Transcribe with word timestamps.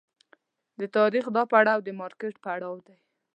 د 0.79 0.81
تاریخ 0.97 1.25
دا 1.35 1.43
پړاو 1.51 1.79
د 1.87 1.89
مارکېټ 1.99 2.35
پړاو 2.45 2.75
دی. 2.87 2.97